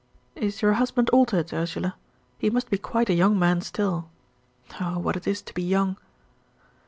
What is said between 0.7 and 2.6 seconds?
husband altered, Ursula? He